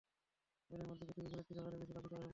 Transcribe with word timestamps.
এরই 0.73 0.85
মধ্যে 0.89 1.03
পৃথিবী 1.07 1.29
ঘুরে 1.31 1.43
তিন 1.47 1.57
হাজারের 1.59 1.79
বেশি 1.81 1.91
পাখির 1.93 1.95
চলাচল 1.95 2.15
মুখস্থ 2.15 2.27
তার। 2.27 2.29